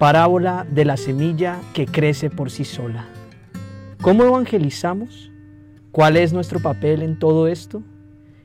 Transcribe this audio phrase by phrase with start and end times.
[0.00, 3.04] Parábola de la semilla que crece por sí sola.
[4.00, 5.30] ¿Cómo evangelizamos?
[5.92, 7.82] ¿Cuál es nuestro papel en todo esto?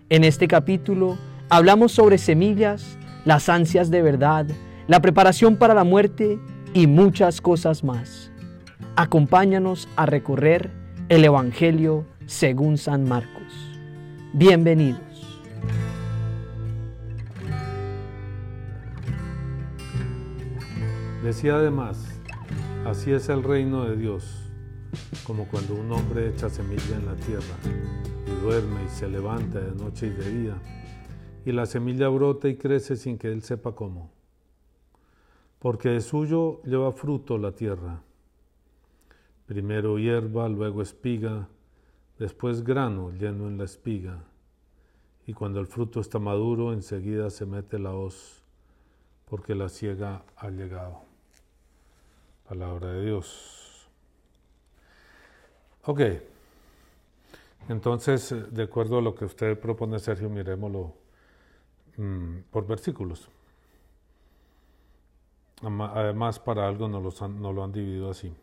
[0.10, 4.46] En este capítulo hablamos sobre semillas, las ansias de verdad,
[4.88, 6.38] la preparación para la muerte
[6.74, 8.34] y muchas cosas más.
[8.98, 10.72] Acompáñanos a recorrer
[11.08, 13.54] el Evangelio según San Marcos.
[14.34, 15.15] Bienvenidos.
[21.26, 22.22] Decía además,
[22.86, 24.48] así es el reino de Dios,
[25.26, 27.56] como cuando un hombre echa semilla en la tierra
[28.28, 30.62] y duerme y se levanta de noche y de día,
[31.44, 34.12] y la semilla brota y crece sin que él sepa cómo,
[35.58, 38.04] porque de suyo lleva fruto la tierra,
[39.48, 41.50] primero hierba, luego espiga,
[42.20, 44.26] después grano lleno en la espiga,
[45.26, 48.44] y cuando el fruto está maduro enseguida se mete la hoz,
[49.28, 51.05] porque la ciega ha llegado.
[52.48, 53.88] Palabra de Dios.
[55.86, 56.02] Ok.
[57.70, 60.94] Entonces, de acuerdo a lo que usted propone, Sergio, miremoslo
[61.98, 63.30] mm, por versículos.
[65.62, 68.36] Además, para algo no, no lo han dividido así.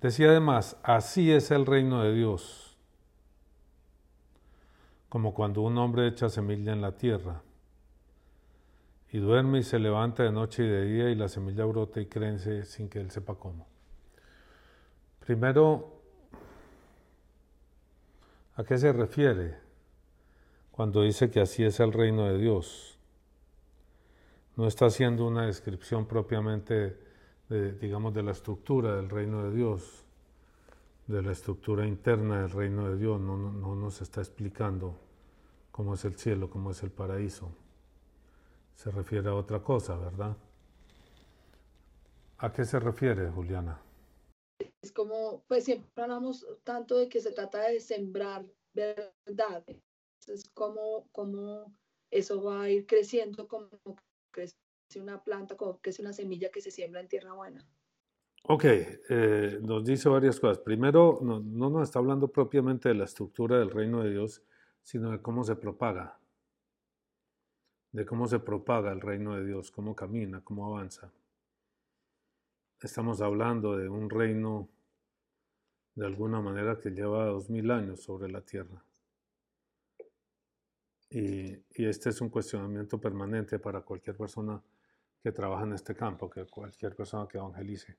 [0.00, 2.76] Decía además, así es el reino de Dios,
[5.08, 7.42] como cuando un hombre echa semilla en la tierra
[9.12, 12.06] y duerme y se levanta de noche y de día y la semilla brota y
[12.06, 13.66] crece sin que él sepa cómo.
[15.18, 16.00] Primero,
[18.54, 19.58] ¿a qué se refiere
[20.70, 22.98] cuando dice que así es el reino de Dios?
[24.56, 26.96] No está haciendo una descripción propiamente,
[27.48, 30.04] de, digamos, de la estructura del reino de Dios,
[31.08, 34.96] de la estructura interna del reino de Dios, no, no, no nos está explicando
[35.72, 37.50] cómo es el cielo, cómo es el paraíso
[38.74, 40.36] se refiere a otra cosa, ¿verdad?
[42.38, 43.80] ¿A qué se refiere, Juliana?
[44.82, 49.64] Es como, pues siempre hablamos tanto de que se trata de sembrar verdad.
[50.26, 51.76] Es como, como
[52.10, 53.68] eso va a ir creciendo, como
[54.30, 54.56] crece
[54.96, 57.66] una planta, como crece una semilla que se siembra en tierra buena.
[58.44, 60.58] Ok, eh, nos dice varias cosas.
[60.60, 64.42] Primero, no, no nos está hablando propiamente de la estructura del reino de Dios,
[64.82, 66.19] sino de cómo se propaga
[67.92, 71.12] de cómo se propaga el reino de Dios, cómo camina, cómo avanza.
[72.80, 74.68] Estamos hablando de un reino
[75.94, 78.82] de alguna manera que lleva dos mil años sobre la tierra.
[81.10, 84.62] Y, este es un cuestionamiento permanente para cualquier persona
[85.20, 87.96] que trabaja en este campo, que cualquier persona que evangelice.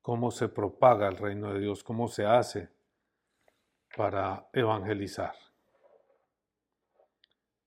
[0.00, 1.82] ¿Cómo se propaga el reino de Dios?
[1.82, 2.70] ¿Cómo se hace
[3.96, 5.34] para evangelizar?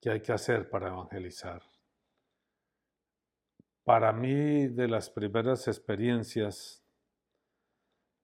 [0.01, 1.62] ¿Qué hay que hacer para evangelizar?
[3.84, 6.84] Para mí, de las primeras experiencias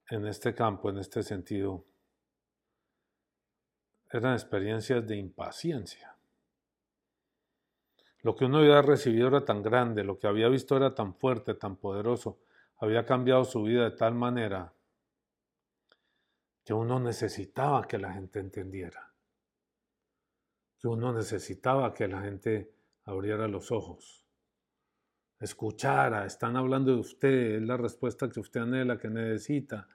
[0.10, 1.86] en este campo, en este sentido,
[4.12, 6.18] eran experiencias de impaciencia.
[8.24, 11.54] Lo que uno había recibido era tan grande, lo que había visto era tan fuerte,
[11.54, 12.40] tan poderoso,
[12.78, 14.74] había cambiado su vida de tal manera
[16.66, 19.07] que uno necesitaba que la gente entendiera
[20.80, 22.72] que uno necesitaba que la gente
[23.06, 24.26] abriera los ojos,
[25.40, 29.88] escuchara, están hablando de usted, es la respuesta que usted anhela, que necesita,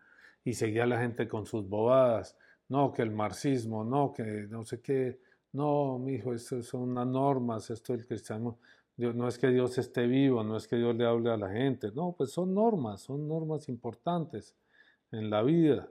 [0.45, 2.37] y seguía la gente con sus bobadas,
[2.69, 5.21] no, que el marxismo, no, que no sé qué,
[5.53, 8.59] no, mi hijo, esto son unas normas, esto del cristianismo,
[8.97, 11.91] no es que Dios esté vivo, no es que Dios le hable a la gente,
[11.93, 14.57] no, pues son normas, son normas importantes
[15.11, 15.89] en la vida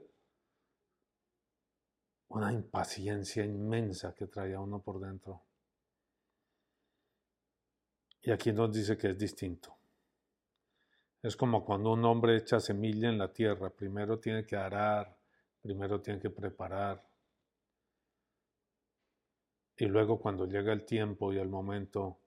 [2.34, 5.42] una impaciencia inmensa que traía uno por dentro.
[8.22, 9.76] Y aquí nos dice que es distinto.
[11.22, 15.14] Es como cuando un hombre echa semilla en la tierra, primero tiene que arar,
[15.60, 17.06] primero tiene que preparar.
[19.76, 22.18] Y luego cuando llega el tiempo y el momento,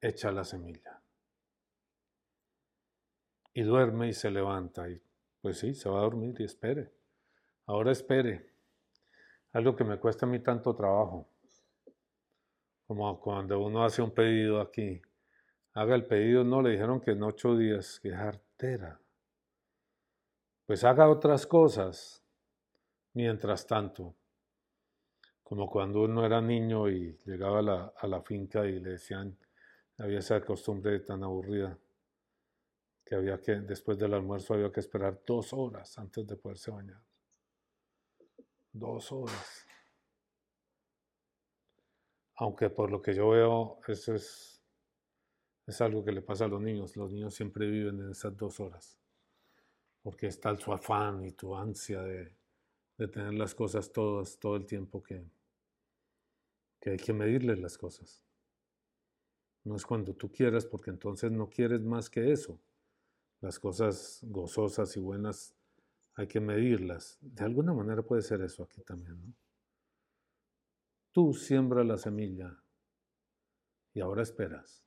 [0.00, 1.00] echa la semilla.
[3.54, 4.88] Y duerme y se levanta.
[4.88, 5.00] Y
[5.40, 6.92] pues sí, se va a dormir y espere.
[7.66, 8.49] Ahora espere
[9.52, 11.28] algo que me cuesta a mí tanto trabajo,
[12.86, 15.00] como cuando uno hace un pedido aquí.
[15.74, 19.00] Haga el pedido, no, le dijeron que en ocho días, que es artera.
[20.66, 22.24] Pues haga otras cosas
[23.14, 24.14] mientras tanto.
[25.42, 29.36] Como cuando uno era niño y llegaba a la, a la finca y le decían,
[29.98, 31.76] había esa costumbre tan aburrida,
[33.04, 37.02] que había que, después del almuerzo había que esperar dos horas antes de poderse bañar.
[38.72, 39.66] Dos horas.
[42.36, 44.60] Aunque por lo que yo veo, eso es,
[45.66, 46.96] Es algo que le pasa a los niños.
[46.96, 48.98] Los niños siempre viven en esas dos horas.
[50.02, 52.34] Porque está su afán y tu ansia de,
[52.98, 55.24] de tener las cosas todas todo el tiempo que,
[56.80, 58.22] que hay que medirles las cosas.
[59.64, 62.58] No es cuando tú quieras, porque entonces no quieres más que eso.
[63.40, 65.54] Las cosas gozosas y buenas
[66.20, 67.16] hay que medirlas.
[67.22, 69.32] De alguna manera puede ser eso aquí también, ¿no?
[71.12, 72.62] Tú siembra la semilla
[73.94, 74.84] y ahora esperas.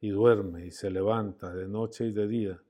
[0.00, 2.62] Y duerme y se levanta de noche y de día.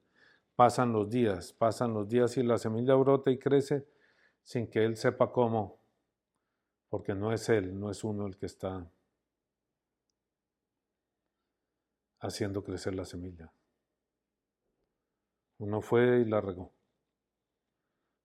[0.56, 3.86] Pasan los días, pasan los días y la semilla brota y crece
[4.42, 5.80] sin que él sepa cómo,
[6.88, 8.90] porque no es él, no es uno el que está
[12.18, 13.52] haciendo crecer la semilla.
[15.58, 16.73] Uno fue y la regó.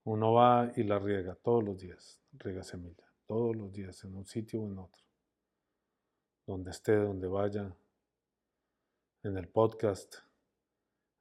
[0.10, 4.26] Uno va y la riega todos los días, riega semilla, todos los días, en un
[4.26, 5.04] sitio o en otro.
[6.48, 7.72] Donde esté, donde vaya,
[9.22, 10.16] en el podcast,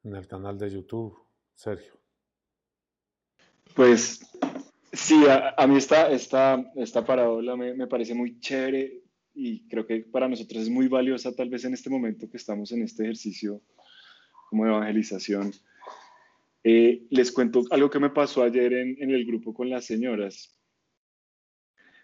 [0.04, 1.14] en el canal de YouTube.
[1.54, 2.00] Sergio.
[3.74, 4.26] Pues
[4.90, 9.02] sí, a, mí esta, esta, esta parábola me, me parece muy chévere
[9.34, 12.72] y creo que para nosotros es muy valiosa tal vez en este momento que estamos
[12.72, 13.60] en este ejercicio
[14.48, 15.52] como evangelización
[16.70, 20.54] eh, les cuento algo que me pasó ayer en, el grupo con las señoras.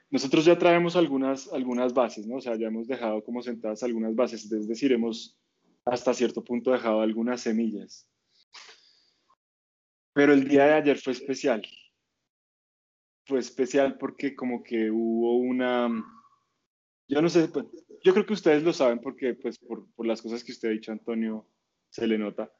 [0.09, 2.37] Nosotros ya traemos algunas, algunas bases, ¿no?
[2.37, 5.39] O sea, ya hemos dejado como sentadas algunas bases, es decir, hemos
[5.85, 8.09] hasta cierto punto dejado algunas semillas.
[10.15, 11.63] Pero el día de ayer fue especial.
[13.27, 15.91] Fue especial porque como que hubo una...
[17.07, 17.67] Yo no sé, pues,
[18.03, 20.73] yo creo que ustedes lo saben porque pues por, por las cosas que usted ha
[20.73, 21.47] dicho, Antonio,
[21.91, 22.51] se le nota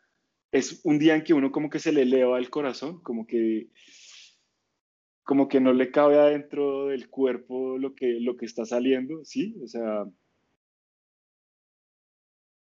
[0.55, 3.71] es un día en que uno como que se le eleva el corazón, como que
[5.25, 9.57] como que no le cabe adentro del cuerpo lo que, lo que está saliendo, ¿sí?
[9.65, 10.05] O sea,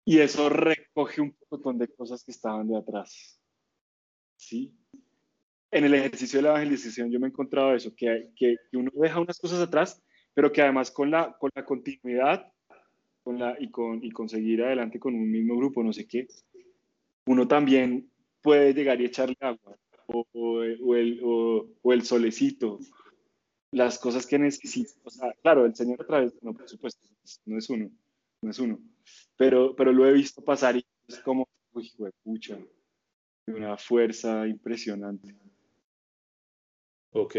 [0.06, 3.42] y eso recoge un montón de cosas que estaban de atrás,
[4.38, 4.74] ¿sí?
[5.72, 9.20] En el ejercicio de la evangelización yo me he encontrado eso, que, que, uno deja
[9.20, 10.02] unas cosas atrás,
[10.34, 12.50] pero que además con la, con la continuidad
[13.24, 16.28] con la, y, con, y con seguir adelante con un mismo grupo, no sé qué,
[17.26, 19.78] uno también puede llegar y echarle agua
[20.08, 22.80] o, el, o, el, solecito,
[23.72, 24.92] las cosas que necesita.
[25.04, 27.08] O sea, claro, el Señor a través, no, por supuesto,
[27.46, 27.90] no es uno,
[28.42, 28.80] no es uno,
[29.38, 31.92] pero, pero lo he visto pasar y es como, uy,
[32.24, 32.60] pucha,
[33.48, 35.36] una fuerza impresionante.
[37.14, 37.36] Ok.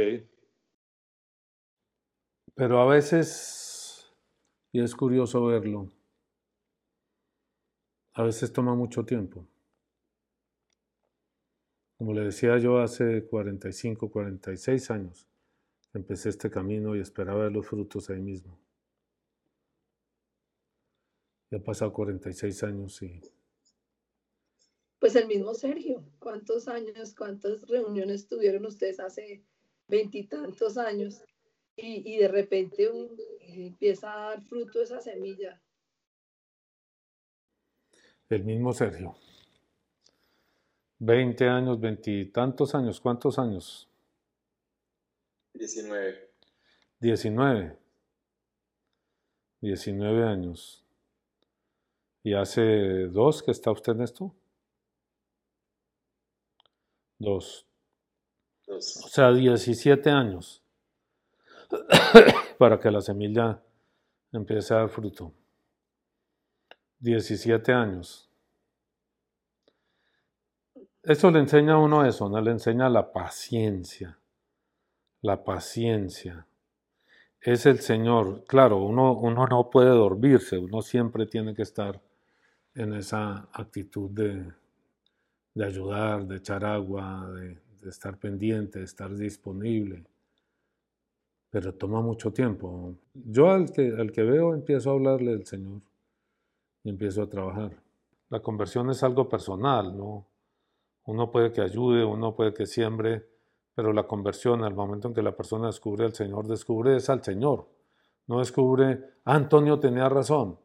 [2.55, 4.13] Pero a veces,
[4.73, 5.91] y es curioso verlo,
[8.15, 9.49] a veces toma mucho tiempo.
[12.03, 15.29] Como le decía yo hace 45, 46 años,
[15.95, 18.59] empecé este camino y esperaba ver los frutos ahí mismo.
[21.49, 23.21] Ya han pasado 46 años y...
[24.99, 29.45] Pues el mismo Sergio, ¿cuántos años, cuántas reuniones tuvieron ustedes hace
[29.87, 31.23] veintitantos años?
[31.77, 32.91] Y, y, de repente
[33.43, 35.63] empieza a dar fruto esa semilla.
[38.29, 39.15] El mismo Sergio.
[41.05, 43.89] 20 años, veintitantos años, ¿cuántos años?
[45.55, 46.31] 19.
[47.01, 47.77] 19.
[49.61, 50.85] 19 años.
[52.23, 54.33] ¿Y hace dos que está usted en esto?
[57.19, 57.67] Dos.
[58.69, 59.05] Dos.
[59.05, 60.63] O sea, 17 años
[62.59, 63.61] para que la semilla
[64.31, 65.35] empiece a dar fruto.
[67.01, 68.32] 17 años.
[71.03, 72.41] Eso le enseña a uno eso, ¿no?
[72.41, 74.19] Le enseña la paciencia.
[75.21, 76.47] La paciencia.
[77.41, 78.45] Es el Señor.
[78.47, 82.01] Claro, uno, uno no puede dormirse, uno siempre tiene que estar
[82.75, 84.53] en esa actitud de,
[85.55, 90.05] de ayudar, de echar agua, de, estar pendiente, de estar disponible.
[91.51, 92.95] Pero toma mucho tiempo.
[93.13, 95.81] Yo al que, al que veo empiezo a hablarle del Señor
[96.85, 97.73] y empiezo a trabajar.
[98.31, 100.27] La conversión es algo personal, ¿no?
[101.05, 103.29] Uno puede que ayude, uno puede que siembre,
[103.75, 107.25] pero la conversión, al momento en que la persona descubre al Señor, descubre es al
[107.25, 107.69] Señor.
[108.27, 110.59] No descubre, ah, Antonio tenía razón.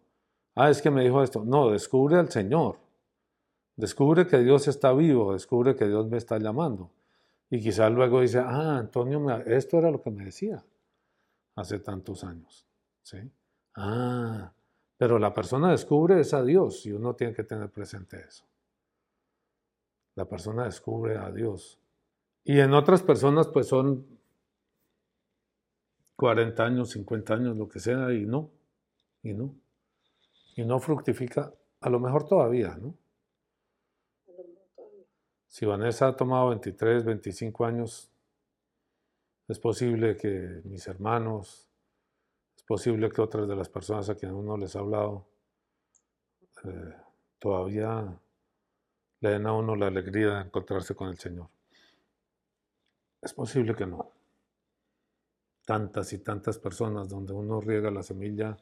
[0.56, 1.44] Ah, es que me dijo esto.
[1.44, 2.77] No, descubre al Señor.
[3.75, 6.91] Descubre que Dios está vivo, descubre que Dios me está llamando.
[7.50, 10.63] Y quizás luego dice, ah, Antonio, esto era lo que me decía
[11.56, 12.65] hace tantos años.
[13.01, 13.17] ¿Sí?
[13.75, 14.51] Ah,
[14.98, 18.46] pero la persona descubre es a Dios y uno tiene que tener presente eso
[20.18, 21.80] la persona descubre a Dios.
[22.44, 24.06] Y en otras personas pues son
[26.16, 28.50] 40 años, 50 años, lo que sea, y no,
[29.22, 29.54] y no.
[30.56, 32.96] Y no fructifica A lo mejor todavía, ¿no?
[35.48, 38.10] Si Vanessa ha tomado 23, 25 años,
[39.48, 41.70] es posible que mis hermanos,
[42.56, 45.28] es posible que otras de las personas a quienes uno les ha hablado,
[46.64, 46.96] eh,
[47.38, 48.20] todavía
[49.20, 51.48] le den a uno la alegría de encontrarse con el Señor.
[53.22, 54.12] Es posible que no.
[55.66, 58.58] Tantas y tantas personas donde uno riega la semilla,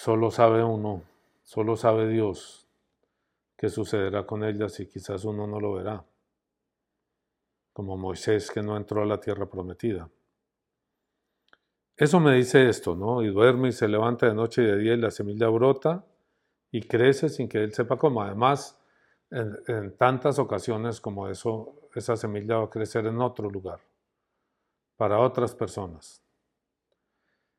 [0.00, 1.02] solo sabe uno,
[1.42, 2.66] solo sabe Dios
[3.56, 6.04] qué sucederá con ellas y quizás uno no lo verá.
[7.72, 10.08] Como Moisés que no entró a la tierra prometida.
[11.96, 13.22] Eso me dice esto, ¿no?
[13.22, 16.04] Y duerme y se levanta de noche y de día y la semilla brota
[16.70, 18.22] y crece sin que él sepa cómo.
[18.22, 18.78] Además,
[19.30, 23.80] en, tantas ocasiones como eso, esa semilla va a crecer en otro lugar,
[24.96, 26.22] para otras personas.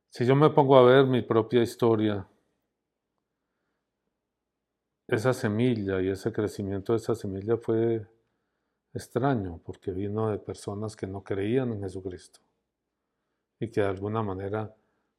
[0.09, 2.27] Si yo me pongo a ver mi propia historia,
[5.07, 8.05] esa semilla y ese crecimiento de esa semilla fue
[8.93, 12.39] extraño porque vino de personas que no creían en Jesucristo
[13.59, 14.75] y que de alguna manera,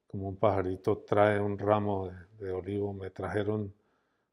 [0.09, 3.73] como un pajarito trae un ramo de, olivo, me trajeron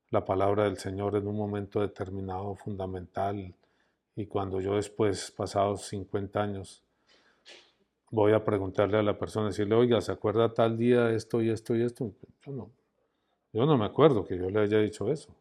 [0.10, 3.54] la palabra del Señor en un momento determinado, fundamental,
[4.16, 6.82] y cuando yo después, pasados 50 años,
[8.10, 11.76] voy a preguntarle a la persona, decirle, oiga, ¿se acuerda tal día esto y esto
[11.76, 12.14] y esto?
[12.46, 12.72] Yo no,
[13.52, 15.36] yo no me acuerdo que yo le haya dicho eso.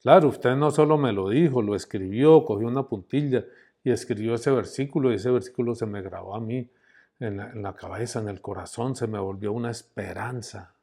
[0.00, 3.44] Claro, usted no solo me lo dijo, lo escribió, cogió una puntilla
[3.82, 6.70] y escribió ese versículo y ese versículo se me grabó a mí
[7.20, 10.74] en la, cabeza, en el corazón, se me volvió una esperanza.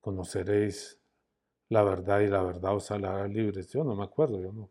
[0.00, 1.00] Conoceréis
[1.68, 3.70] la verdad y la verdad os hará libres.
[3.70, 4.70] Yo no me acuerdo, yo no.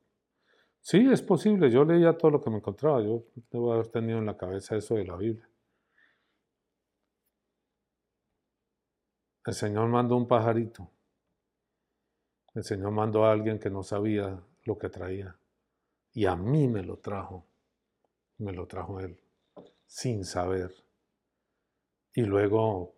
[0.82, 4.26] Sí, es posible, yo leía todo lo que me encontraba, yo debo haber tenido en
[4.26, 5.48] la cabeza eso de la Biblia.
[9.46, 10.90] El Señor mandó un pajarito.
[12.54, 15.36] El Señor mandó a alguien que no sabía lo que traía.
[16.14, 17.46] Y a mí me lo trajo.
[18.38, 19.18] Me lo trajo Él,
[19.86, 20.74] sin saber.
[22.14, 22.94] Y luego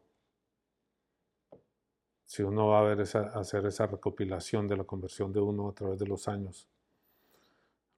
[2.35, 6.05] si uno va a hacer esa recopilación de la conversión de uno a través de
[6.05, 6.67] los años.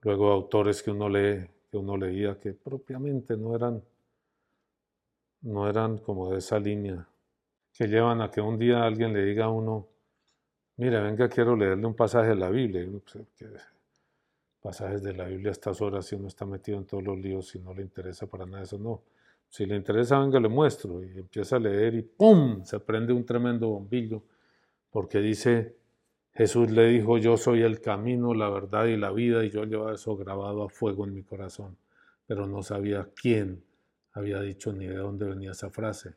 [0.02, 3.84] Luego autores que uno lee, que uno leía, que propiamente no eran,
[5.42, 7.08] no eran como de esa línea,
[7.74, 9.88] que llevan a que un día alguien le diga a uno,
[10.76, 12.84] mire, venga, quiero leerle un pasaje de la Biblia.
[12.84, 13.26] Y pues,
[14.62, 17.48] pasajes de la Biblia a estas horas, si uno está metido en todos los líos,
[17.50, 19.04] si no le interesa para nada eso, no.
[19.50, 21.04] Si le interesa, venga, le muestro.
[21.04, 22.64] Y empieza a leer y ¡pum!
[22.66, 24.24] Se prende un tremendo bombillo.
[24.90, 25.76] Porque dice,
[26.34, 29.46] Jesús le dijo, yo soy el camino, la verdad y la vida.
[29.46, 31.78] Y yo llevaba eso grabado a fuego en mi corazón.
[32.26, 33.64] Pero no sabía quién
[34.12, 36.16] había dicho ni de dónde venía esa frase.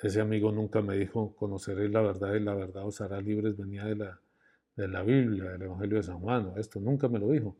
[0.00, 3.56] Ese amigo nunca me dijo, conoceréis la verdad y la verdad os hará libres.
[3.56, 4.20] Venía de la,
[4.78, 6.52] de la Biblia, del Evangelio de San Juan.
[6.56, 7.56] Esto nunca me lo dijo.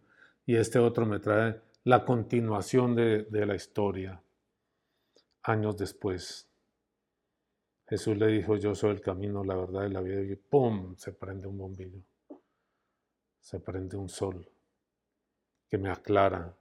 [0.46, 4.22] Y este otro me trae la continuación de, la historia
[5.42, 6.48] años después.
[7.88, 10.94] Jesús le dijo, yo soy el camino, la verdad y la vida, y ¡pum!
[10.96, 12.02] se prende un bombillo,
[13.40, 14.46] se prende un sol
[15.68, 16.54] que me aclara,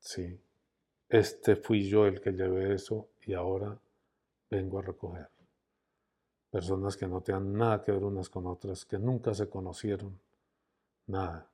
[0.00, 0.40] sí,
[1.08, 3.78] este fui yo el que llevé eso y ahora
[4.50, 5.35] vengo a recoger.
[6.50, 10.18] Personas que no tengan nada que ver unas con otras, que nunca se conocieron,
[11.06, 11.48] nada,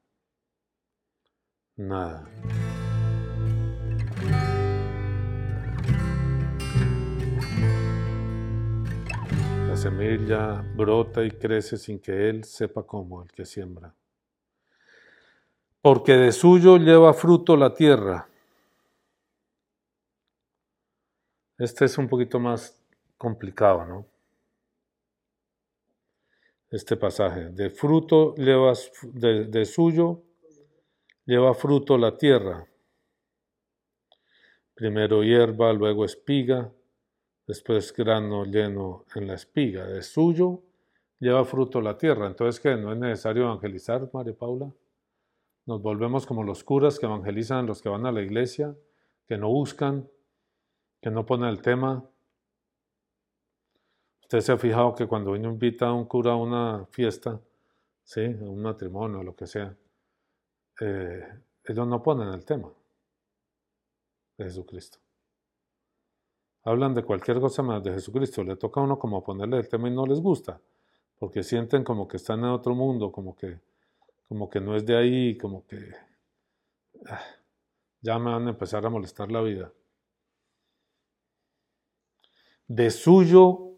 [1.76, 2.28] nada.
[9.82, 13.92] semilla brota y crece sin que él sepa cómo, el que siembra.
[15.80, 18.28] Porque de suyo lleva fruto la tierra.
[21.58, 22.78] Este es un poquito más
[23.18, 24.11] complicado, ¿no?
[26.72, 27.50] Este pasaje.
[27.50, 28.72] De fruto lleva,
[29.12, 30.22] de, suyo
[31.26, 32.66] lleva fruto la tierra.
[34.72, 36.72] Primero hierba, luego espiga,
[37.46, 40.62] después grano lleno en la espiga, de suyo
[41.20, 42.26] lleva fruto la tierra.
[42.26, 42.74] Entonces, ¿qué?
[42.74, 44.72] ¿No es necesario evangelizar, María Paula?
[45.66, 48.74] Nos volvemos como los curas que evangelizan los que van a la iglesia,
[49.28, 50.08] que no buscan,
[51.02, 52.08] que no ponen el tema.
[54.32, 57.38] Usted se ha fijado que cuando uno invita a un cura a una fiesta,
[58.02, 58.24] ¿sí?
[58.24, 59.76] a un matrimonio, lo que sea,
[60.80, 61.28] eh,
[61.64, 62.72] ellos no ponen el tema
[64.38, 64.98] de Jesucristo
[66.64, 69.88] hablan de cualquier cosa más de Jesucristo, le toca a uno como ponerle el tema
[69.88, 70.60] y no les gusta,
[71.18, 73.60] porque sienten como que están en otro mundo, como que,
[74.28, 75.92] como que no es de ahí, como que
[77.06, 77.20] ah,
[78.00, 79.72] ya me van a empezar a molestar la vida.
[82.68, 83.71] De suyo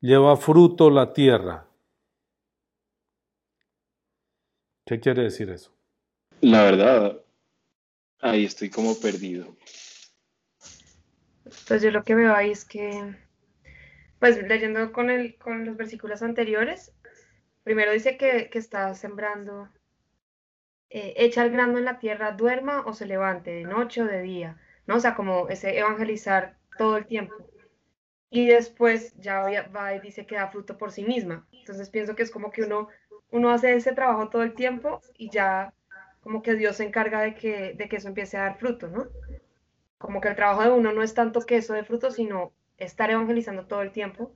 [0.00, 1.66] lleva fruto la tierra.
[4.86, 5.74] ¿Qué quiere decir eso?
[6.40, 7.22] La verdad,
[8.20, 9.56] ahí estoy como perdido.
[11.66, 13.14] Pues yo lo que veo ahí es que,
[14.18, 16.92] pues leyendo con, el, con los versículos anteriores,
[17.64, 19.68] primero dice que, que está sembrando,
[20.90, 24.22] eh, echa el grano en la tierra, duerma o se levante, de noche o de
[24.22, 24.96] día, ¿no?
[24.96, 27.34] O sea, como ese evangelizar todo el tiempo.
[28.30, 29.42] Y después ya
[29.74, 31.46] va y dice que da fruto por sí misma.
[31.52, 32.88] Entonces pienso que es como que uno,
[33.30, 35.72] uno hace ese trabajo todo el tiempo y ya
[36.20, 39.06] como que Dios se encarga de que, de que eso empiece a dar fruto, ¿no?
[39.96, 43.10] Como que el trabajo de uno no es tanto que eso dé fruto, sino estar
[43.10, 44.32] evangelizando todo el tiempo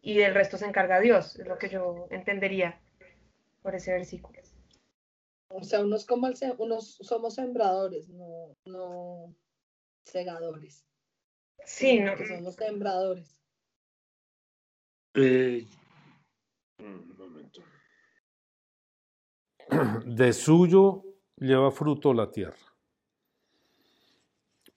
[0.00, 2.80] y del resto se encarga Dios, es lo que yo entendería
[3.62, 4.40] por ese versículo.
[5.48, 9.34] O sea, unos, como unos somos sembradores, no, no
[10.04, 10.84] segadores.
[11.64, 12.16] Sí, no.
[12.16, 13.36] Que somos sembradores.
[15.14, 15.66] Eh,
[16.78, 17.62] un momento.
[20.06, 21.04] De suyo
[21.36, 22.56] lleva fruto la tierra.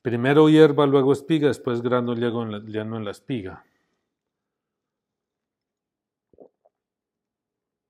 [0.01, 3.65] Primero hierba, luego espiga, después grano lleno en la espiga.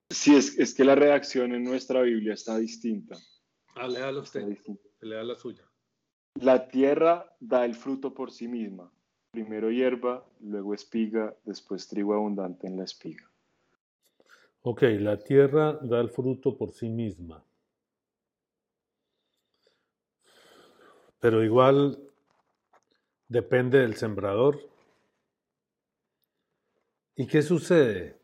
[0.10, 3.18] Sí, es, es, que la redacción en nuestra Biblia está distinta.
[3.76, 4.58] Ah, léalo usted.
[5.02, 5.70] Lea la suya.
[6.36, 8.92] La tierra da el fruto por sí misma.
[9.32, 13.30] Primero hierba, luego espiga, después trigo abundante en la espiga.
[14.62, 17.44] Ok, la tierra da el fruto por sí misma.
[21.20, 22.00] Pero igual
[23.28, 24.60] depende del sembrador.
[27.16, 28.20] ¿Y qué sucede?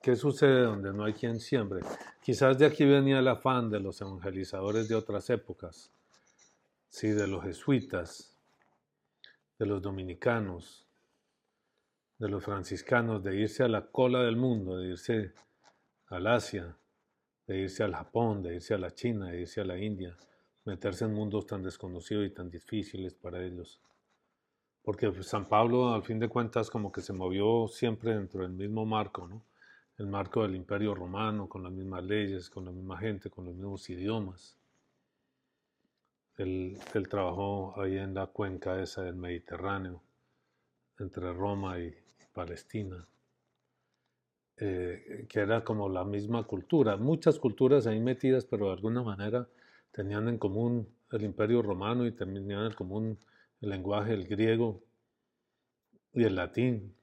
[0.00, 1.80] ¿Qué sucede donde no hay quien siembre?
[2.22, 5.90] Quizás de aquí venía el afán de los evangelizadores de otras épocas,
[6.96, 8.34] sí, de los jesuitas,
[9.58, 10.86] de los dominicanos,
[12.16, 15.34] de los franciscanos, de irse a la cola del mundo, de irse
[16.06, 16.74] al Asia,
[17.46, 20.16] de irse al Japón, de irse a la China, de irse a la India,
[20.64, 23.78] meterse en mundos tan desconocidos y tan difíciles para ellos.
[24.80, 28.86] Porque San Pablo, al fin de cuentas, como que se movió siempre dentro del mismo
[28.86, 29.44] marco, ¿no?
[29.98, 33.54] El marco del imperio romano, con las mismas leyes, con la misma gente, con los
[33.54, 34.56] mismos idiomas.
[36.36, 40.02] Él, trabajó ahí en la cuenca esa del Mediterráneo,
[40.98, 41.94] entre Roma y
[42.32, 43.06] Palestina,
[44.58, 46.96] eh, que era como la misma cultura.
[46.96, 49.48] Muchas culturas ahí metidas, pero de alguna manera
[49.92, 53.18] tenían en común el imperio romano y tenían en común
[53.60, 54.82] el lenguaje, el griego
[56.12, 56.94] y el latín.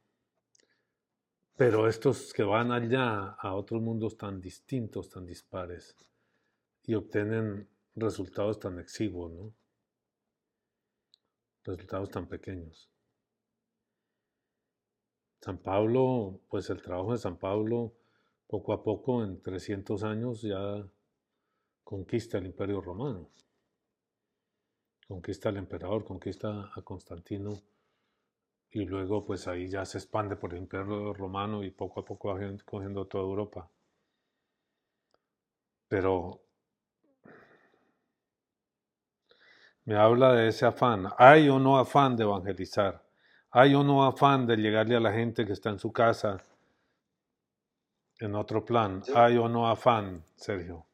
[1.56, 5.96] Pero estos que van allá a otros mundos tan distintos, tan dispares,
[6.86, 9.54] y obtienen resultados tan exiguos, ¿no?
[11.64, 12.90] Resultados tan pequeños.
[15.42, 17.94] San Pablo, pues el trabajo de San Pablo,
[18.48, 20.88] poco a poco, en 300 años, ya
[21.84, 23.30] conquista el imperio romano,
[25.08, 27.52] conquista al emperador, conquista a Constantino
[28.72, 32.30] y luego pues ahí ya se expande por el imperio romano y poco a poco
[32.30, 33.70] va cogiendo toda Europa.
[35.88, 36.43] Pero
[39.86, 41.08] me habla de ese afán.
[41.18, 43.04] ¿Hay o no afán de evangelizar?
[43.52, 46.44] ¿Hay o no afán de llegarle a la gente que está en su casa
[48.20, 49.04] en otro plan?
[49.16, 50.86] ¿Hay o no afán, Sergio?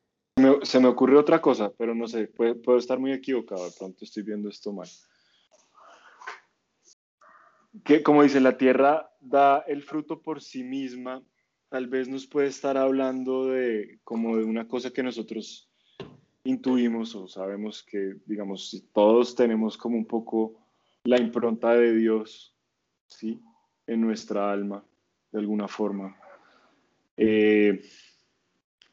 [0.63, 4.23] se me ocurre otra cosa, pero no sé, puedo estar muy equivocado, de pronto estoy
[4.23, 4.87] viendo esto mal.
[7.83, 11.21] Que como dice, la tierra da el fruto por sí misma,
[11.67, 15.68] tal vez nos puede estar hablando de como de una cosa que nosotros
[16.49, 20.55] intuimos o sabemos que, digamos, todos tenemos como un poco
[21.03, 22.55] la impronta de Dios,
[23.07, 23.39] ¿sí?
[23.87, 24.83] En nuestra alma,
[25.31, 26.15] de alguna forma.
[27.17, 27.81] Eh,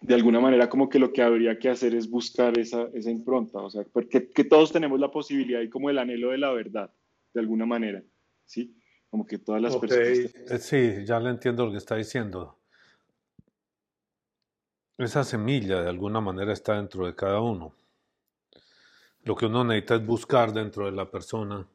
[0.01, 3.59] de alguna manera como que lo que habría que hacer es buscar esa, esa impronta,
[3.61, 6.93] o sea, porque que todos tenemos la posibilidad y como el anhelo de la verdad,
[7.33, 8.03] de alguna manera,
[8.45, 8.77] ¿sí?
[9.11, 10.09] Como que todas las personas...
[10.09, 12.56] Eh, sí, ya le entiendo lo que está diciendo.
[14.99, 17.75] Esa semilla de alguna manera está dentro de cada uno.
[19.25, 21.69] Lo que uno necesita es buscar dentro de la persona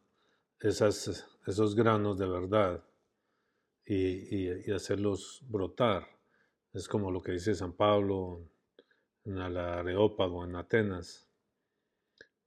[0.60, 2.84] esas, esos granos de verdad
[3.86, 6.08] y, y hacerlos brotar
[6.74, 8.42] es como lo que dice San Pablo
[9.26, 11.28] en el Areópago, en Atenas,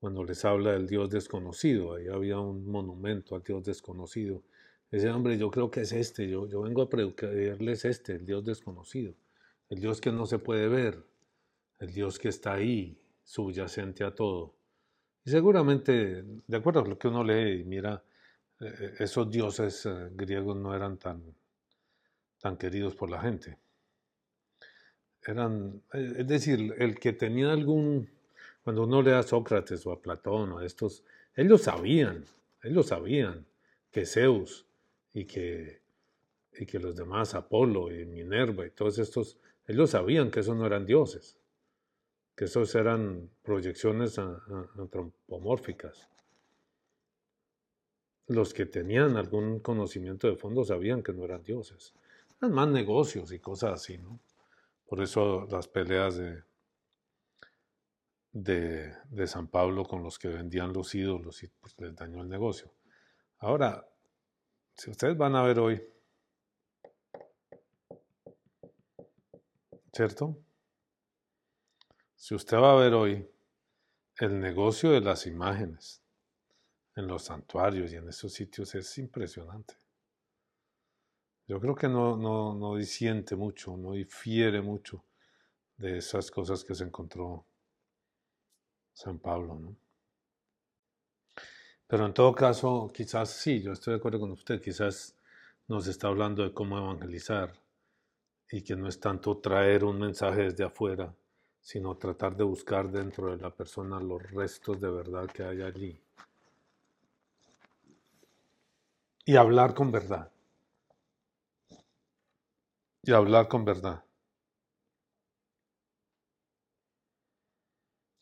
[0.00, 1.94] cuando les habla del Dios desconocido.
[1.94, 4.42] Ahí había un monumento al Dios desconocido.
[4.90, 8.44] Ese hombre, yo creo que es este, yo, yo vengo a predicarles este, el Dios
[8.44, 9.14] desconocido,
[9.70, 11.02] el Dios que no se puede ver,
[11.78, 14.54] el Dios que está ahí, subyacente a todo.
[15.24, 18.02] Y seguramente, de acuerdo a lo que uno lee y mira,
[18.60, 21.34] eh, esos dioses eh, griegos no eran tan
[22.44, 23.56] tan queridos por la gente.
[25.26, 28.10] Eran, eh, es decir, el que tenía algún,
[28.62, 32.26] cuando uno lee a Sócrates o a Platón o a estos, ellos sabían,
[32.62, 33.46] ellos sabían
[33.90, 34.66] que Zeus
[35.14, 35.80] y que,
[36.52, 40.66] y que los demás, Apolo y Minerva y todos estos, ellos sabían que esos no
[40.66, 41.38] eran dioses,
[42.36, 46.08] que esos eran proyecciones antropomórficas.
[48.26, 51.94] Los que tenían algún conocimiento de fondo sabían que no eran dioses.
[52.40, 54.20] Eran más negocios y cosas así, ¿no?
[54.86, 56.42] Por eso las peleas de,
[58.34, 62.70] de, San Pablo con los que vendían los ídolos y pues, les dañó el negocio.
[63.38, 63.88] Ahora,
[64.74, 65.82] si ustedes van a ver hoy,
[69.94, 70.36] ¿cierto?
[72.16, 73.28] Si usted va a ver hoy
[74.18, 76.02] el negocio de las imágenes
[76.96, 79.74] en los santuarios y en esos sitios es impresionante.
[81.46, 85.04] Yo creo que no, no, no disiente mucho, no difiere mucho
[85.76, 87.44] de esas cosas que se encontró
[88.94, 89.76] San Pablo, ¿no?
[91.86, 95.16] Pero en todo caso, quizás sí, yo estoy de acuerdo con usted, quizás
[95.68, 97.63] nos está hablando de cómo evangelizar
[98.50, 101.14] y que no es tanto traer un mensaje desde afuera,
[101.60, 106.00] sino tratar de buscar dentro de la persona los restos de verdad que hay allí.
[109.24, 110.30] Y hablar con verdad
[113.06, 114.02] y hablar con verdad.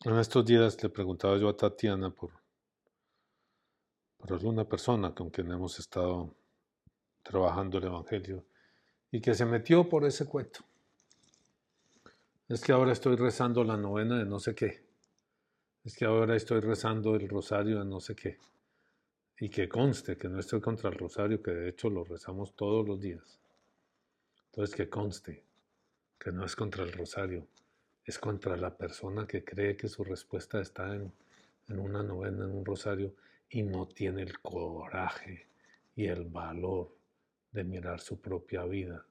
[0.03, 2.31] En estos días le preguntaba yo a Tatiana por,
[4.17, 6.35] por alguna persona con quien hemos estado
[7.23, 8.45] trabajando el Evangelio
[9.13, 10.61] y que se metió por ese cuento.
[12.49, 14.81] Es que ahora estoy rezando la novena de no sé qué.
[15.85, 18.39] Es que ahora estoy rezando el rosario de no sé qué.
[19.39, 22.87] Y que conste que no estoy contra el rosario, que de hecho lo rezamos todos
[22.87, 23.39] los días.
[24.47, 25.43] Entonces que conste
[26.17, 27.45] que no es contra el rosario,
[28.05, 31.13] es contra la persona que cree que su respuesta está en,
[31.67, 33.13] una novena, en un rosario,
[33.47, 35.45] y no tiene el coraje
[35.95, 37.02] y el valor
[37.53, 39.05] de mirar su propia vida,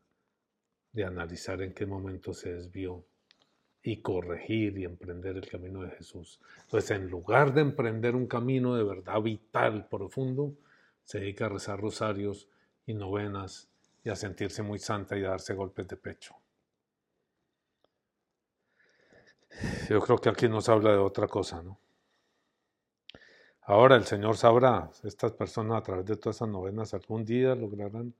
[0.93, 3.05] de analizar en qué momento se desvió
[3.83, 6.41] y corregir y emprender el camino de Jesús.
[6.63, 10.55] Entonces, en lugar de emprender un camino de verdad vital, profundo,
[11.05, 12.49] se dedica a rezar rosarios
[12.87, 13.69] y novenas
[14.05, 16.37] y a sentirse muy santa y a darse golpes de pecho.
[19.89, 21.79] Yo creo que aquí nos habla de otra cosa, ¿no?
[23.65, 28.13] Ahora el Señor sabrá, estas personas a través de todas esas novenas algún día lograrán,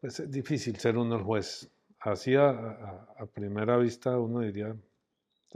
[0.00, 1.68] pues es difícil ser uno el juez.
[2.00, 4.76] Así a, primera vista uno diría,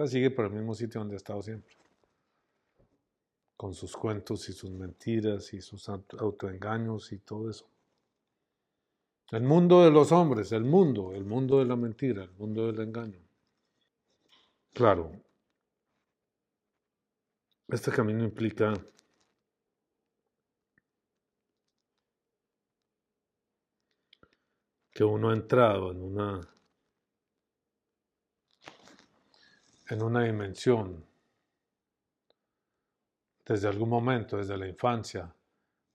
[0.06, 1.74] sigue por el mismo sitio donde ha estado siempre,
[3.56, 7.66] con sus cuentos y sus mentiras y sus autoengaños y todo eso.
[9.30, 12.80] El mundo de los hombres, el mundo, el mundo de la mentira, el mundo del
[12.86, 13.18] engaño.
[14.74, 15.12] Claro,
[17.68, 18.74] este camino implica
[24.92, 26.40] que uno ha entrado en una
[29.88, 31.04] en una dimensión
[33.44, 35.34] desde algún momento, desde la infancia,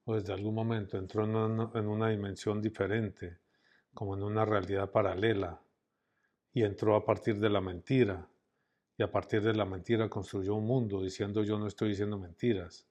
[0.06, 1.36] o desde algún momento entró en
[1.88, 3.40] una, dimensión diferente,
[3.94, 5.60] como en una realidad paralela,
[6.54, 8.28] y entró a partir de la mentira,
[8.98, 12.86] y a partir de la mentira construyó un mundo diciendo yo no estoy diciendo mentiras.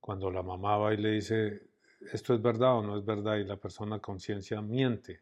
[0.00, 1.67] Cuando la mamá va y le dice
[2.00, 5.20] esto es verdad o no es verdad y la persona conciencia miente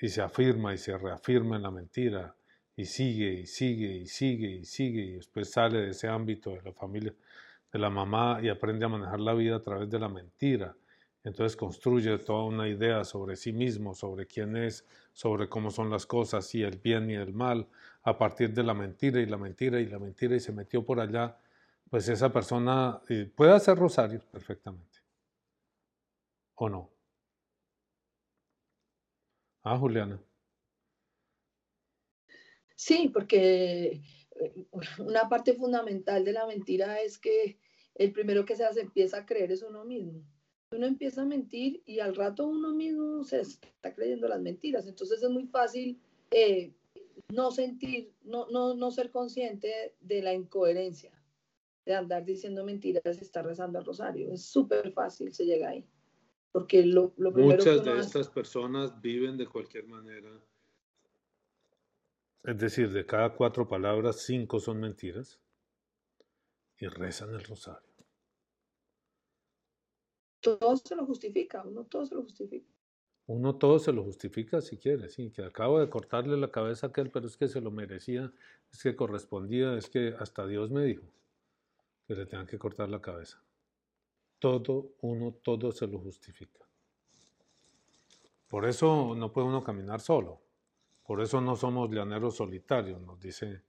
[0.00, 2.34] y se afirma y se reafirma en la mentira
[2.76, 6.62] y sigue y sigue y sigue y sigue y después sale de ese ámbito de
[6.62, 7.14] la familia
[7.72, 10.74] de la mamá y aprende a manejar la vida a través de la mentira.
[11.24, 16.06] Entonces construye toda una idea sobre sí mismo, sobre quién es, sobre cómo son las
[16.06, 17.68] cosas, y el bien y el mal,
[18.02, 21.00] a partir de la mentira y la mentira y la mentira, y se metió por
[21.00, 21.36] allá,
[21.90, 24.98] pues esa persona eh, puede hacer rosarios perfectamente.
[26.54, 26.90] ¿O no?
[29.62, 30.20] Ah, Juliana.
[32.74, 34.00] Sí, porque
[34.98, 37.58] una parte fundamental de la mentira es que
[37.94, 40.22] el primero que se hace empieza a creer es uno mismo.
[40.70, 44.86] Uno empieza a mentir y al rato uno mismo se está creyendo las mentiras.
[44.86, 45.98] Entonces es muy fácil
[46.30, 46.72] eh,
[47.28, 51.17] no sentir, no, no, no ser consciente de la incoherencia,
[51.92, 54.32] de andar diciendo mentiras y estar rezando el rosario.
[54.32, 55.84] Es súper fácil, se llega ahí.
[56.52, 60.30] Porque lo, lo Muchas de estas personas viven de cualquier manera
[62.44, 65.38] es decir, de cada cuatro palabras, cinco son mentiras
[66.78, 67.92] y rezan el rosario.
[70.40, 72.72] Todo se lo justifica, uno todo se lo justifica.
[73.26, 76.90] Uno todo se lo justifica si quiere, sí, que acabo de cortarle la cabeza a
[76.90, 78.32] aquel, pero es que se lo merecía,
[78.72, 81.04] es que correspondía, es que hasta Dios me dijo
[82.08, 83.38] que le tengan que cortar la cabeza.
[84.38, 86.66] Todo, uno, todo se lo justifica.
[88.48, 90.40] Por eso no puede uno caminar solo.
[91.04, 93.62] Por eso no somos llaneros solitarios, nos, dice,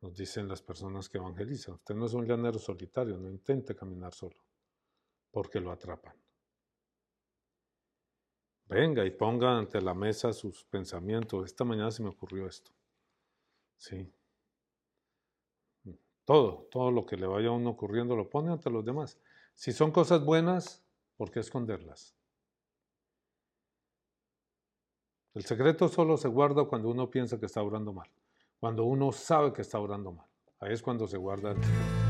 [0.00, 1.74] nos dicen las personas que evangelizan.
[1.74, 4.36] Usted no es un llanero solitario, no intente caminar solo,
[5.32, 6.14] porque lo atrapan.
[8.66, 11.46] Venga y ponga ante la mesa sus pensamientos.
[11.46, 12.70] Esta mañana se me ocurrió esto.
[13.76, 14.08] Sí.
[16.26, 19.18] Todo, todo lo que le vaya a uno ocurriendo lo pone ante los demás.
[19.54, 20.84] Si son cosas buenas,
[21.16, 22.16] ¿por qué esconderlas?
[25.34, 28.10] El secreto solo se guarda cuando uno piensa que está orando mal,
[28.58, 30.26] cuando uno sabe que está orando mal.
[30.58, 32.06] Ahí es cuando se guarda el secreto.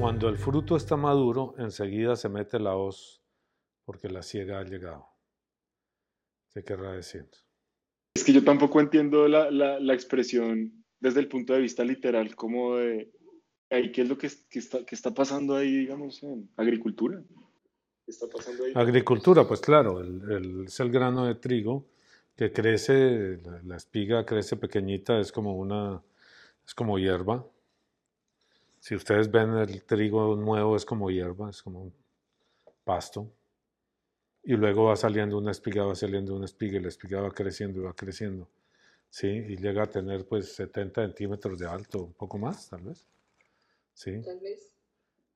[0.00, 3.22] Cuando el fruto está maduro, enseguida se mete la hoz
[3.84, 5.11] porque la ciega ha llegado.
[6.54, 7.26] ¿Qué querrá decir?
[8.14, 12.76] Es que yo tampoco entiendo la, la, expresión desde el punto de vista literal, como
[12.76, 13.10] de
[13.70, 17.22] ahí, ¿qué es lo que, está, está, pasando ahí, digamos, en agricultura?
[18.04, 18.72] ¿Qué está pasando ahí?
[18.74, 21.86] Agricultura, pues claro, el, es el grano de trigo
[22.36, 26.02] que crece, la, la, espiga crece pequeñita, es como una,
[26.66, 27.46] es como hierba,
[28.82, 31.94] si ustedes ven el trigo nuevo es como hierba, es como un
[32.82, 33.30] pasto.
[34.44, 37.80] Y luego va saliendo una espiga, va saliendo una espiga y la espiga va creciendo
[37.80, 38.48] y va creciendo.
[39.08, 39.28] ¿Sí?
[39.28, 43.06] Y llega a tener pues 70 centímetros de alto, un poco más tal vez.
[43.94, 44.20] ¿Sí?
[44.22, 44.72] Tal vez.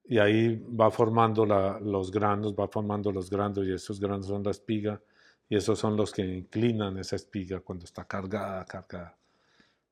[0.05, 4.53] Y ahí va formando los granos, va formando los granos y esos granos son la
[4.53, 5.01] espiga
[5.49, 9.16] y esos son los que inclinan esa espiga cuando está cargada, cargada.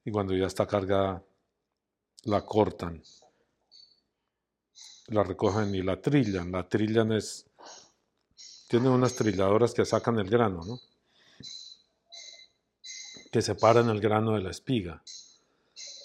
[0.04, 1.22] Y cuando ya está cargada,
[2.24, 3.02] la cortan
[5.08, 6.50] la recogen y la trillan.
[6.50, 7.46] La trillan es,
[8.80, 10.80] tiene unas trilladoras que sacan el grano, ¿no?
[13.30, 15.00] Que separan el grano de la espiga.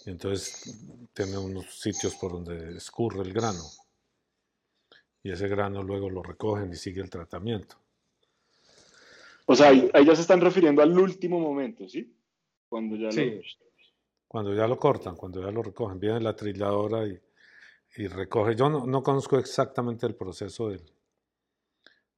[0.05, 0.77] Y entonces
[1.13, 3.63] tiene unos sitios por donde escurre el grano.
[5.23, 7.75] Y ese grano luego lo recogen y sigue el tratamiento.
[9.47, 12.13] O sea, ahí, ya se están refiriendo al último momento, ¿sí?
[12.69, 13.41] Cuando ya lo...
[14.27, 15.99] Cuando ya lo cortan, cuando ya lo recogen.
[15.99, 17.19] Viene la trilladora y
[17.95, 18.55] y recoge.
[18.55, 20.83] Yo no, no conozco exactamente el proceso del,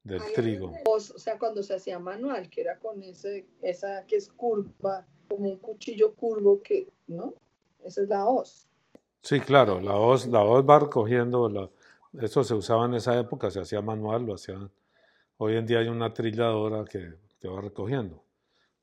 [0.03, 0.73] del trigo.
[0.85, 5.49] o sea, cuando se hacía manual, que era con ese, esa que es curva, como
[5.49, 7.33] un cuchillo curvo que, ¿no?
[7.83, 8.67] Esa es la hoz.
[9.21, 11.69] Sí, claro, la hoz, la hoz va recogiendo, la,
[12.19, 14.71] eso se usaba en esa época, se hacía manual, lo hacían.
[15.37, 18.23] Hoy en día hay una trilladora que, que va recogiendo.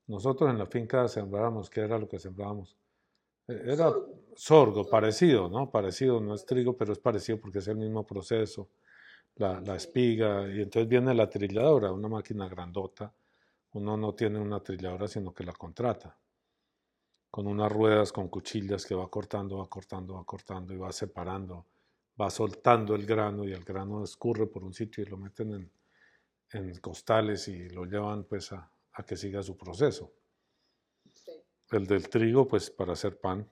[0.07, 2.76] Nosotros en la finca sembrábamos, ¿qué era lo que sembrábamos?
[3.46, 3.92] E, era
[4.35, 5.70] sorgo, parecido, ¿no?
[5.70, 8.68] Parecido, no es trigo, pero es parecido porque es el mismo proceso.
[9.38, 13.12] La, la, espiga, y entonces viene la trilladora, una máquina grandota.
[13.72, 16.16] Uno no tiene una trilladora, sino que la contrata.
[17.31, 21.66] Con unas ruedas, con cuchillas que va cortando, va cortando, va cortando y va separando,
[22.20, 25.70] va soltando el grano y el grano escurre por un sitio y lo meten en,
[26.53, 30.12] en costales y lo llevan pues a, a que siga su proceso.
[31.70, 33.48] El del trigo, pues para hacer pan.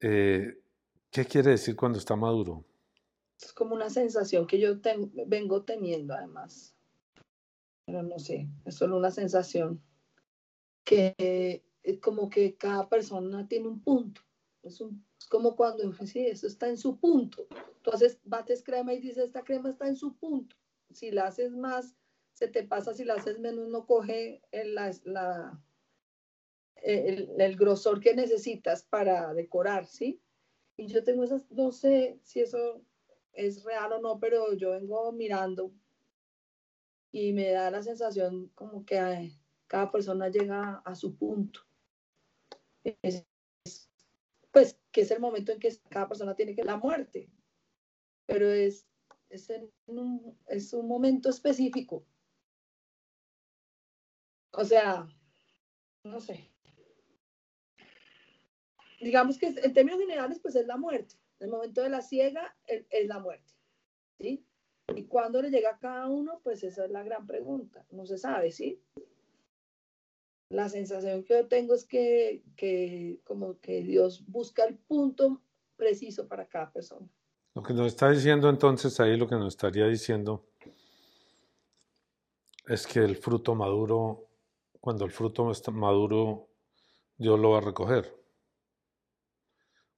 [0.00, 0.58] Eh,
[1.10, 2.64] ¿Qué quiere decir cuando está maduro?
[3.44, 4.80] Es como una sensación que yo
[5.26, 6.74] vengo teniendo además.
[7.84, 9.82] Pero no sé, es solo una sensación
[10.84, 14.22] que es como que cada persona tiene un punto.
[14.62, 14.82] Es,
[15.28, 17.46] como cuando, sí, eso está en su punto.
[17.82, 20.56] Tú haces, bates crema y dices, esta crema está en su punto.
[20.90, 21.94] Si la haces más,
[22.32, 25.62] se te pasa, si la haces menos, no coge la, la,
[26.76, 30.22] el, grosor que necesitas para decorar, ¿sí?
[30.76, 32.82] Y yo tengo esas, no sé si eso
[33.34, 35.72] es real o no, pero yo vengo mirando
[37.12, 39.32] y me da la sensación como que
[39.66, 41.60] cada persona llega a su punto.
[44.52, 47.28] pues que es el momento en que cada persona tiene que la muerte,
[48.26, 48.86] pero es,
[49.28, 49.48] es,
[49.86, 52.06] un, es un momento específico.
[54.52, 55.08] O sea,
[56.04, 56.54] no sé
[59.04, 61.14] digamos que en términos generales, pues es la muerte.
[61.40, 63.52] El momento de la ciega es, la muerte.
[64.18, 64.44] ¿Sí?
[64.94, 66.40] ¿Y cuándo le llega a cada uno?
[66.42, 67.84] Pues esa es la gran pregunta.
[67.90, 68.80] No se sabe, ¿sí?
[70.50, 75.42] La sensación que yo tengo es que, que como que Dios busca el punto
[75.76, 77.08] preciso para cada persona.
[77.54, 80.44] Lo que nos está diciendo entonces ahí, lo que nos estaría diciendo
[82.66, 84.28] es que el fruto maduro,
[84.80, 86.48] cuando el fruto está maduro,
[87.16, 88.23] Dios lo va a recoger.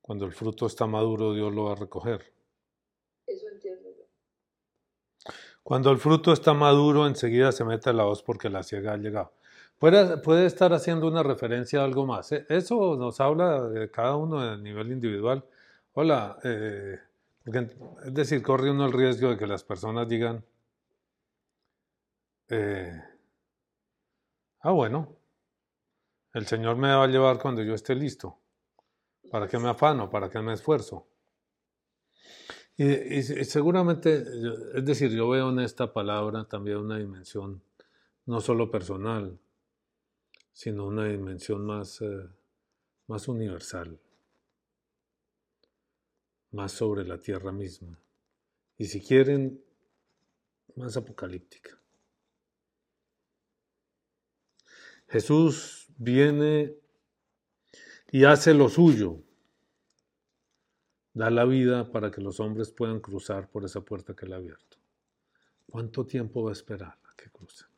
[0.07, 2.33] Cuando el fruto está maduro, Dios lo va a recoger.
[3.27, 4.05] Eso entiendo yo.
[5.65, 9.33] Cuando el fruto está maduro, enseguida se mete la hoz porque la ciega ha llegado.
[9.81, 12.31] Puede, puede estar haciendo una referencia a algo más.
[12.31, 12.47] ¿eh?
[12.49, 15.45] Eso nos habla de cada uno a nivel individual.
[15.95, 17.01] Hola, eh,
[18.05, 20.45] es decir, corre uno el riesgo de que las personas digan,
[22.49, 23.03] eh,
[24.61, 25.17] ah, bueno,
[26.33, 28.39] el Señor me va a llevar cuando yo esté listo.
[29.31, 30.09] ¿Para qué me afano?
[30.11, 31.07] ¿Para qué me esfuerzo?
[32.79, 34.23] Y, seguramente,
[34.75, 37.63] es decir, yo veo en esta palabra también una dimensión
[38.27, 39.39] no solo personal,
[40.53, 42.29] sino una dimensión más, eh,
[43.07, 43.99] más universal,
[46.51, 47.99] más sobre la tierra misma,
[48.77, 49.63] y si quieren,
[50.75, 51.79] más apocalíptica.
[55.09, 56.77] Jesús viene
[58.11, 59.21] y hace lo suyo,
[61.13, 64.37] da la vida para que los hombres puedan cruzar por esa puerta que él ha
[64.37, 64.77] abierto.
[65.67, 67.69] ¿Cuánto tiempo va a esperar a que crucen?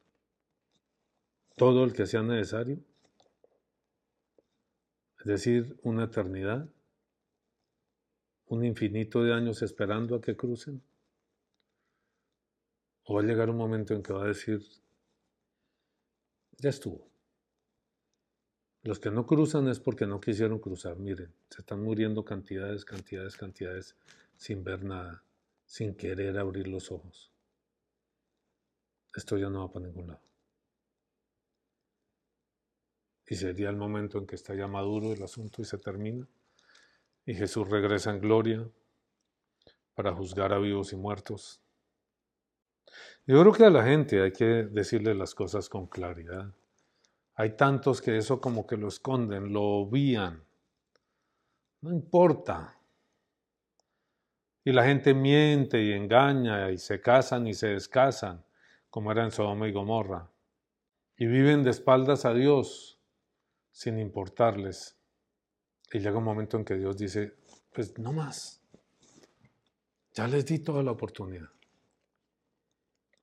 [1.57, 2.79] ¿Todo el que sea necesario?
[5.21, 6.69] Es decir, una eternidad,
[8.47, 10.83] un infinito de años esperando a que crucen.
[13.05, 14.61] ¿O va a llegar un momento en que va a decir,
[16.59, 17.08] ya estuvo?
[18.83, 20.97] Los que no cruzan es porque no quisieron cruzar.
[20.97, 23.97] Miren, se están muriendo cantidades, cantidades, cantidades
[24.37, 25.23] sin ver nada,
[25.67, 27.33] sin querer abrir los ojos.
[29.15, 30.21] Esto ya no va para ningún lado.
[33.27, 36.27] Y sería el momento en que está ya maduro el asunto y se termina.
[37.27, 38.67] Y Jesús regresa en gloria
[39.95, 41.61] para juzgar a vivos y muertos.
[43.27, 46.55] Yo creo que a la gente hay que decirle las cosas con claridad.
[47.39, 50.43] Hay tantos que eso como que lo esconden, lo obvían.
[51.83, 52.77] No importa.
[54.65, 58.45] Y la gente miente y engaña y se casan y se descasan,
[58.91, 60.29] como era en Sodoma y Gomorra.
[61.17, 62.99] Y viven de espaldas a Dios
[63.71, 64.99] sin importarles.
[65.93, 67.37] Y llega un momento en que Dios dice,
[67.73, 68.61] pues no más.
[70.13, 71.51] Ya les di toda la oportunidad.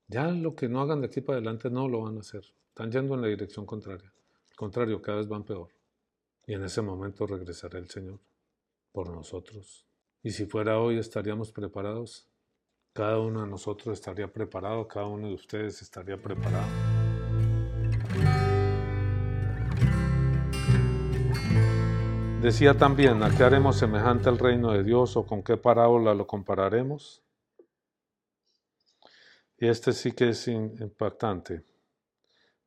[0.08, 2.46] Ya lo que no hagan de aquí para adelante no lo van a hacer.
[2.76, 4.12] Están yendo en la dirección contraria.
[4.50, 5.70] Al contrario, cada vez van peor.
[6.46, 8.20] Y en ese momento regresará el Señor
[8.92, 9.88] por nosotros.
[10.22, 12.28] Y si fuera hoy, estaríamos preparados.
[12.92, 16.68] Cada uno de nosotros estaría preparado, cada uno de ustedes estaría preparado.
[22.42, 26.28] Decía también, ¿a qué haremos semejante al reino de Dios o con qué parábola lo
[26.28, 27.24] compararemos?
[29.58, 31.64] Y este sí que es impactante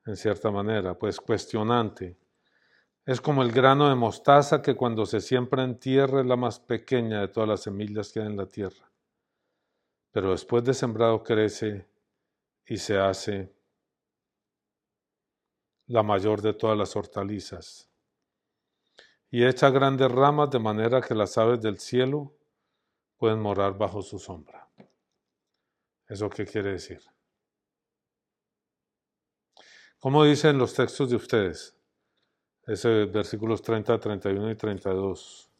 [0.08, 2.16] en cierta manera, pues cuestionante.
[3.04, 6.58] Es como el grano de mostaza que cuando se siembra en tierra es la más
[6.60, 8.90] pequeña de todas las semillas que hay en la tierra.
[10.10, 11.86] Pero después de sembrado crece
[12.64, 13.54] y se hace
[15.86, 17.90] la mayor de todas las hortalizas.
[19.30, 22.34] Y echa grandes ramas de manera que las aves del cielo
[23.18, 24.70] pueden morar bajo su sombra.
[26.06, 27.02] ¿Eso qué quiere decir?
[30.00, 31.76] ¿Cómo dicen los textos de ustedes?
[32.68, 35.50] Ese versículos 30, 31 y 32.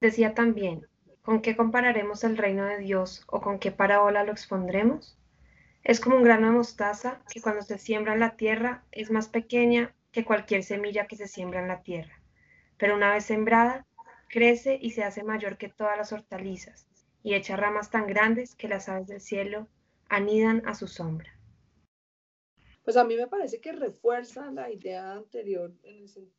[0.00, 0.86] Decía también,
[1.20, 5.18] ¿con qué compararemos el reino de Dios o con qué parábola lo expondremos?
[5.82, 9.28] Es como un grano de mostaza que cuando se siembra en la tierra es más
[9.28, 12.22] pequeña que cualquier semilla que se siembra en la tierra,
[12.78, 13.84] pero una vez sembrada,
[14.30, 16.86] crece y se hace mayor que todas las hortalizas
[17.22, 19.68] y echa ramas tan grandes que las aves del cielo
[20.08, 21.33] anidan a su sombra.
[22.84, 25.72] Pues a mí me parece que refuerza la idea anterior.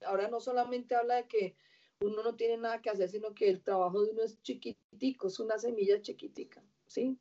[0.06, 1.56] ahora no solamente habla de que
[2.02, 5.40] uno no tiene nada que hacer, sino que el trabajo de uno es chiquitico, es
[5.40, 7.18] una semilla chiquitica, ¿sí?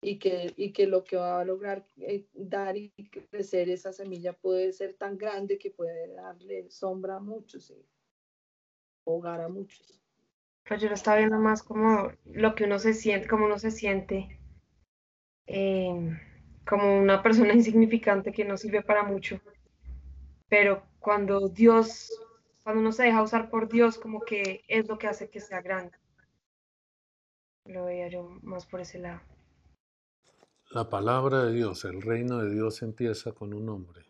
[0.00, 2.90] Y que, y que lo que va a lograr eh, dar y
[3.30, 7.86] crecer esa semilla puede ser tan grande que puede darle sombra a muchos, ¿sí?
[9.04, 10.00] hogar a muchos.
[10.64, 13.70] Pues yo lo estaba viendo más como lo que uno se siente, como uno se
[13.70, 14.38] siente.
[15.46, 16.18] Eh,
[16.66, 19.40] como una persona insignificante que no sirve para mucho.
[20.48, 22.10] Pero cuando Dios,
[22.62, 25.62] cuando uno se deja usar por Dios, como que es lo que hace que sea
[25.62, 25.96] grande.
[27.64, 29.20] Lo veía yo más por ese lado.
[30.70, 34.06] La palabra de Dios, el reino de Dios empieza con un hombre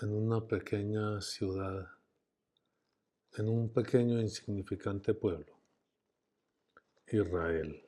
[0.00, 1.88] en una pequeña ciudad,
[3.36, 5.58] en un pequeño insignificante pueblo,
[7.08, 7.87] Israel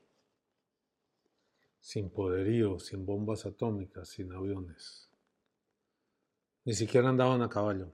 [1.80, 5.10] sin poderío, sin bombas atómicas, sin aviones.
[6.64, 7.92] Ni siquiera andaban a caballo.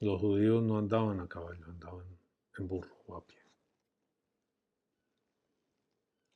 [0.00, 2.06] Los judíos no andaban a caballo, andaban
[2.58, 3.38] en burro o a pie.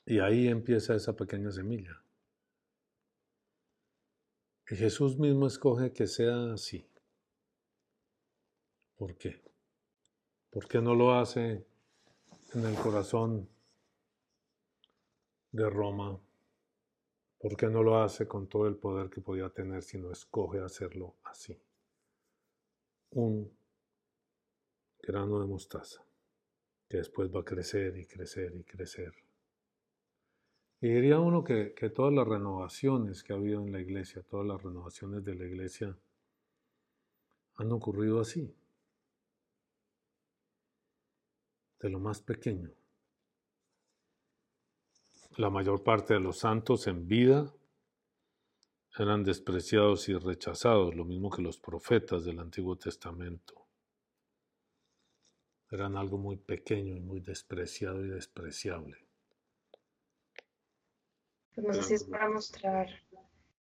[0.06, 2.02] Y ahí empieza esa pequeña semilla.
[4.68, 6.86] Y Jesús mismo escoge que sea así.
[8.96, 9.42] ¿Por qué?
[10.50, 11.66] ¿Por qué no lo hace
[12.54, 13.48] en el corazón
[15.52, 16.18] de Roma?
[17.38, 20.60] ¿Por qué no lo hace con todo el poder que podía tener, si no escoge
[20.60, 21.58] hacerlo así?
[23.12, 23.50] Un
[25.02, 26.04] grano de mostaza
[26.88, 29.14] que después va a crecer y crecer y crecer
[30.82, 34.62] y diría uno que, todas las renovaciones que ha habido en la iglesia, todas las
[34.62, 35.96] renovaciones de la iglesia
[37.56, 38.54] han ocurrido así,
[41.80, 42.70] de lo más pequeño.
[45.36, 47.52] La mayor parte de los santos en vida
[48.98, 53.66] eran despreciados y rechazados, lo mismo que los profetas del Antiguo Testamento.
[55.70, 58.98] Eran algo muy pequeño y muy despreciado y despreciable.
[61.54, 62.88] Pues no sé si es para mostrar,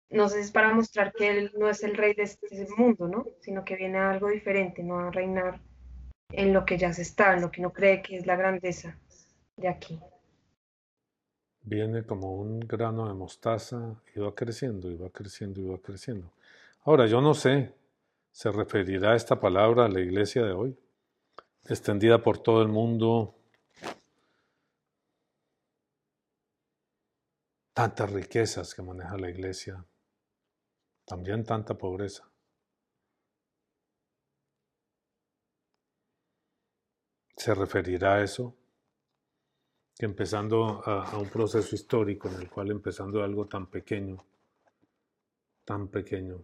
[0.08, 3.06] no sé si es para mostrar que él no es el rey de este mundo,
[3.06, 3.26] ¿no?
[3.40, 5.60] Sino que viene a algo diferente, no a reinar
[6.30, 8.98] en lo que ya se está, en lo que no cree que es la grandeza
[9.56, 10.00] de aquí.
[11.62, 16.32] Viene como un grano de mostaza y va creciendo, y va creciendo, y va creciendo.
[16.84, 17.74] Ahora, yo no sé,
[18.32, 20.76] ¿se referirá esta palabra a la iglesia de hoy?
[21.68, 23.34] Extendida por todo el mundo,
[27.74, 29.84] tantas riquezas que maneja la iglesia,
[31.04, 32.30] también tanta pobreza.
[37.36, 38.54] ¿Se referirá a eso?
[40.00, 44.24] Que empezando a, un proceso histórico en el cual empezando algo tan pequeño,
[45.66, 46.42] tan pequeño,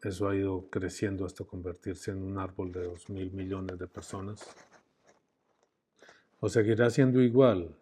[0.00, 4.48] eso ha ido creciendo hasta convertirse en un árbol de dos mil millones de personas.
[6.38, 7.74] ¿O seguirá siendo igual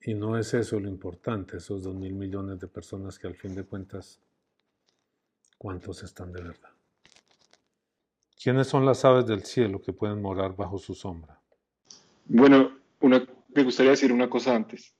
[0.00, 3.54] y no es eso lo importante, esos dos mil millones de personas que al fin
[3.54, 4.18] de cuentas,
[5.58, 6.70] ¿cuántos están de verdad?
[8.42, 11.41] ¿Quiénes son las aves del cielo que pueden morar bajo su sombra?
[12.24, 14.96] Bueno, me gustaría decir una cosa antes.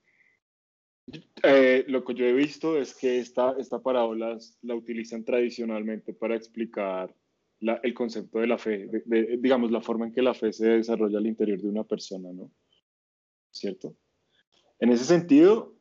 [1.43, 6.37] Eh, lo que yo he visto es que esta, esta parábola la utilizan tradicionalmente para
[6.37, 7.15] explicar
[7.61, 8.89] el concepto de la fe,
[9.39, 12.51] digamos, la forma en que la fe se desarrolla al interior de una persona, ¿no?
[13.53, 13.95] ¿Cierto?
[14.81, 15.77] En ese sentido,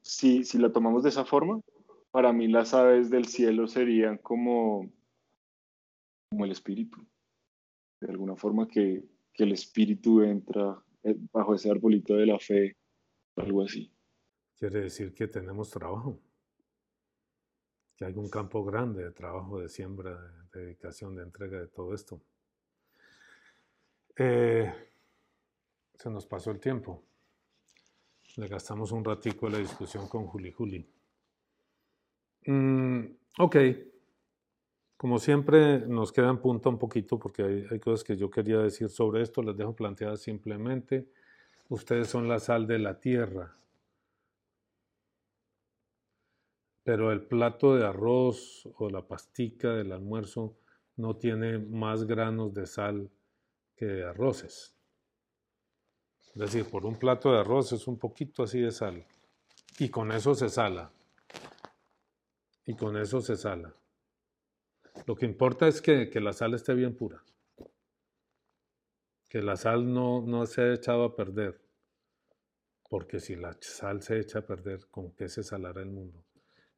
[0.00, 1.60] si, si la tomamos de esa forma,
[2.10, 4.90] para mí las aves del cielo serían como,
[6.30, 6.98] como el espíritu.
[8.00, 12.76] De alguna forma que, que el espíritu entra eh, bajo ese arbolito de la fe,
[13.36, 13.90] algo así.
[14.56, 16.20] Quiere decir que tenemos trabajo,
[17.96, 20.20] que hay un campo grande de trabajo, de siembra,
[20.52, 22.20] de dedicación, de entrega de todo esto.
[24.16, 24.72] Eh,
[25.94, 27.02] se nos pasó el tiempo.
[28.36, 30.86] Le gastamos un ratico la discusión con Juli Juli.
[32.46, 33.04] Mm,
[33.38, 33.56] ok.
[35.02, 38.88] Como siempre, nos queda en punta un poquito porque hay, cosas que yo quería decir
[38.88, 39.42] sobre esto.
[39.42, 41.08] Les dejo planteadas simplemente.
[41.68, 43.52] Ustedes son la sal de la tierra.
[46.84, 50.54] Pero el plato de arroz o la pastica del almuerzo
[50.94, 53.10] no tiene más granos de sal
[53.74, 54.72] que de arroces.
[56.28, 59.04] Es decir, por un plato de arroz es un poquito así de sal.
[59.80, 60.92] Y con eso se sala.
[62.64, 63.74] Y con eso se sala.
[65.06, 67.22] Lo que importa es que, la sal esté bien pura.
[69.28, 71.60] Que la sal no, no se haya echado a perder.
[72.88, 76.24] Porque si la sal se echa a perder, ¿con qué se salará el mundo?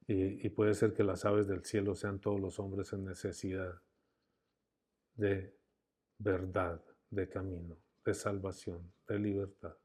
[0.06, 3.80] Y, y puede ser que las aves del cielo sean todos los hombres en necesidad
[5.16, 5.56] de
[6.18, 9.76] verdad, de camino de salvación, de libertad,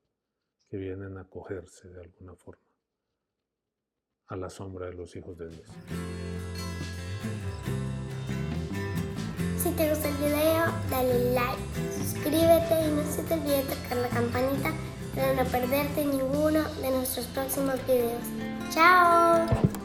[0.67, 2.61] que vienen a acogerse de alguna forma
[4.27, 6.38] a la sombra de los hijos de Dios.
[10.89, 11.57] Dale like,
[11.97, 14.71] suscríbete y no se te olvide tocar la campanita
[15.15, 18.21] para no perderte ninguno de nuestros próximos videos.
[18.73, 19.78] ¡Chao!